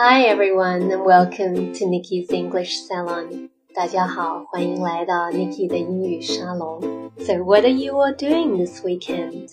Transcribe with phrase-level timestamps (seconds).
[0.00, 3.50] Hi everyone and welcome to Nikki's English Salon.
[3.74, 6.80] 大家好，欢迎来到 Nikki 的英语沙龙。
[7.18, 9.50] So what are you all doing this weekend?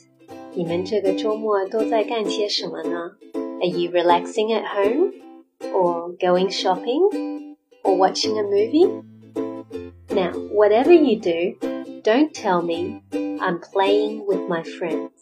[0.54, 3.12] 你们这个周末都在干些什么呢？
[3.34, 5.12] Are you relaxing at home?
[5.74, 7.58] Or going shopping?
[7.84, 9.04] Or watching a movie?
[10.10, 11.58] Now, whatever you do,
[12.02, 15.17] don't tell me I'm playing with my friends.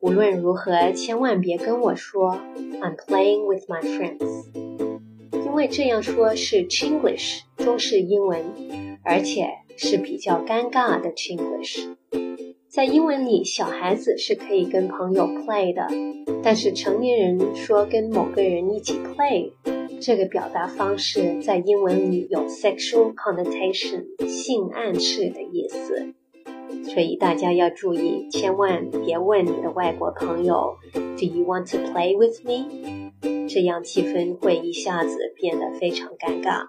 [0.00, 2.38] 无论如何，千万别跟我说
[2.80, 4.46] I'm playing with my friends，
[5.32, 8.44] 因为这样说是 Chinglish 中式英文，
[9.02, 11.96] 而且是比较尴尬的 Chinglish。
[12.68, 15.88] 在英文里，小孩子是可以跟朋友 play 的，
[16.44, 19.50] 但是成年人说跟某个人一起 play，
[20.00, 26.14] 这个表达方式在英文里有 sexual connotation 性暗示的意思。
[26.84, 33.12] 所以大家要注意，千万别问你的外国朋友 "Do you want to play with me？"
[33.48, 36.68] 这样气氛会一下子变得非常尴尬。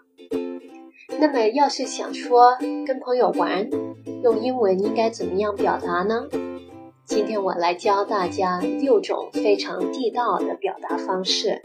[1.19, 3.69] 那么，要是想说跟朋友玩，
[4.23, 6.29] 用英文应该怎么样表达呢？
[7.05, 11.61] 今天我来教大家六种非常地道的表达方式。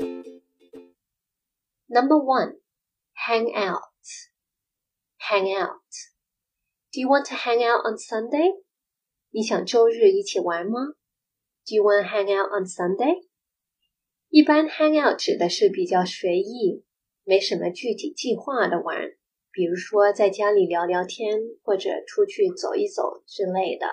[1.86, 2.56] Number one,
[3.14, 5.83] hang out，hang out
[6.95, 8.62] Do you want to hang out on Sunday?
[9.33, 10.95] 你想周日一起玩吗
[11.67, 13.27] ？Do you want hang out on Sunday?
[14.28, 16.84] 一般 hang out 指的是比较随意，
[17.25, 19.11] 没什么具体计划的玩，
[19.50, 23.89] 比如说在家里聊聊天，或者出去走一走之类的。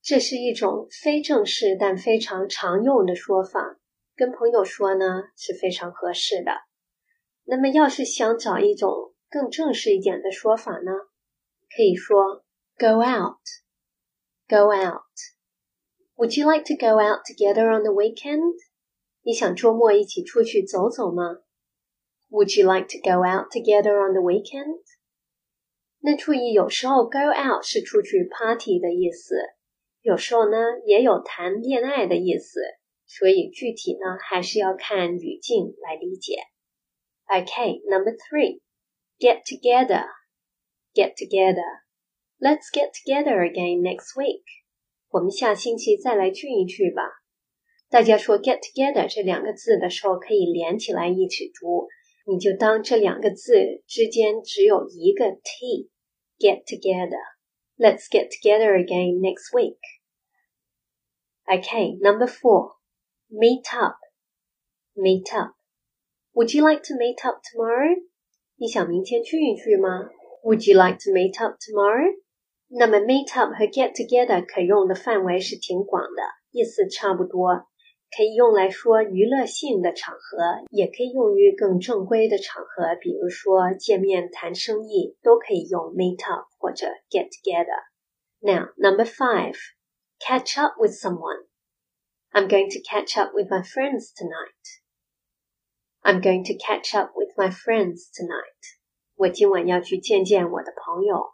[0.00, 3.80] 这是一种非正式但非常常用的说法，
[4.14, 6.52] 跟朋友说呢是非常合适的。
[7.42, 10.92] 那么要是想找一种更正式一点的说法呢，
[11.76, 12.43] 可以说。
[12.79, 13.41] Go out.
[14.49, 15.03] Go out.
[16.17, 18.55] Would you like to go out together on the weekend?
[19.21, 21.41] 你想周末一起出去走走吗？
[22.29, 24.81] Would you like to go out together on the weekend?
[25.99, 29.35] 那注意，有时候 go out 是出去 party 的意思，
[30.01, 32.61] 有时候呢也有谈恋爱的意思，
[33.05, 36.37] 所以具体呢还是要看语境来理解。
[37.27, 38.61] Okay, number three,
[39.19, 40.05] get together.
[40.93, 41.82] Get together.
[42.39, 44.43] Let's get together again next week.
[45.09, 47.03] 我们下星期再来聚一聚吧。
[47.89, 51.87] 大家说 get together 这两个字的时候，可以连起来一起读，
[52.25, 57.19] 你就当这两个字之间只有一个 t。Get together.
[57.77, 59.79] Let's get together again next week.
[61.45, 62.75] Okay, number four.
[63.29, 63.97] Meet up.
[64.95, 65.55] Meet up.
[66.33, 67.95] Would you like to meet up tomorrow?
[68.55, 70.09] 你想明天聚一聚吗？
[70.43, 72.15] Would you like to meet up tomorrow?
[72.73, 77.67] 那么 meet up 和 get together 可用的范围是挺广的，意思差不多，
[78.15, 89.55] 可以用来说娱乐性的场合，也可以用于更正规的场合，比如说见面谈生意，都可以用 meet up 或者 get together。Now number five,
[90.19, 91.47] catch up with someone.
[92.31, 94.79] I'm going to catch up with my friends tonight.
[96.03, 98.77] I'm going to catch up with my friends tonight.
[99.15, 101.32] 我今晚要去见见我的朋友。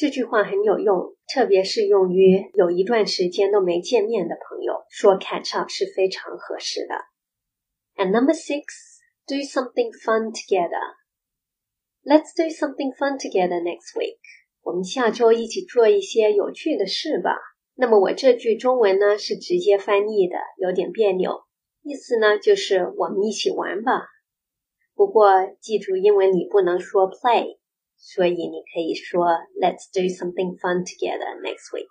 [0.00, 6.94] 这句话很有用，特别是用于有一段时间都没见面的朋友，说 catch up 是非常合适的。
[8.02, 8.64] And number six,
[9.26, 10.80] do something fun together.
[12.02, 14.16] Let's do something fun together next week.
[14.62, 17.36] 我们下周一起做一些有趣的事吧。
[17.74, 21.42] 那么我这句中文呢是直接翻译的，有点别扭，
[21.82, 24.00] 意思呢就是我们一起玩吧。
[24.94, 27.59] 不过记住，英文里不能说 play。
[27.99, 29.25] 所以你可以说
[29.61, 31.87] Let's do something fun together next week.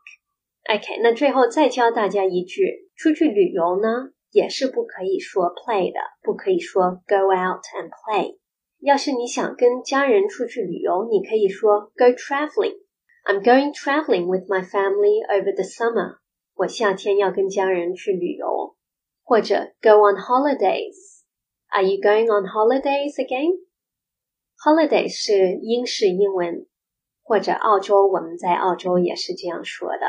[0.66, 8.38] OK，那最后再教大家一句，出去旅游呢也是不可以说 play 的，不可以说 go out and play。
[8.80, 12.76] 要是你想跟家人出去旅游，你可以说 go traveling.
[13.24, 16.18] I'm going traveling with my family over the summer.
[16.54, 18.76] 我夏天要跟家人去旅游，
[19.24, 21.22] 或者 go on holidays.
[21.68, 23.58] Are you going on holidays again?
[24.64, 26.66] Holiday 是英式英文，
[27.22, 30.06] 或者澳洲我们在澳洲也是这样说的。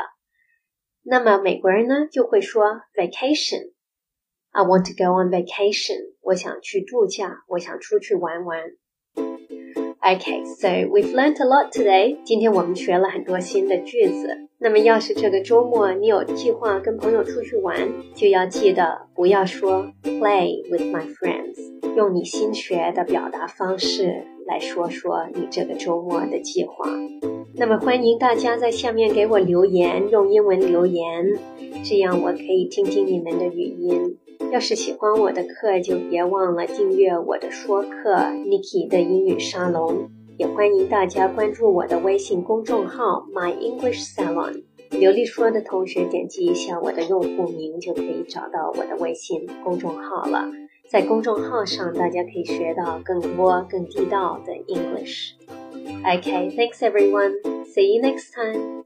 [1.02, 6.14] 那么美国人呢就会说 vacation。I want to go on vacation。
[6.22, 8.62] 我想去度假，我想出去玩玩。
[10.00, 12.16] Okay, so we've learned a lot today.
[12.24, 14.28] 今天我们学了很多新的句子。
[14.58, 17.76] 那么要是这个周末你有计划跟朋友出去玩，
[18.14, 24.24] 就要记得不要说 play with my friends，用你新学的表达方式。
[24.51, 26.85] 来说说你这个周末的计划。
[27.55, 31.39] 那么欢迎大家在下面给我留言，用英文留言，
[31.85, 34.17] 这样我可以听听你们的语音。
[34.51, 38.13] 要是喜欢我的课，就别忘了订阅我的说课
[38.45, 40.09] Niki 的英语沙龙。
[40.37, 44.63] 也欢迎大家关注我的微信公众号 My English Salon。
[44.89, 50.51] 流利说的同学点击一下我的用户名，就可以找到我的微信公众号了。
[50.91, 55.35] 在公众号上，大家可以学到更多更地道的 English。
[56.03, 57.31] Okay, thanks everyone.
[57.63, 58.83] See you next time.